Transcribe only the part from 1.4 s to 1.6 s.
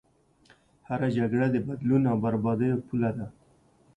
د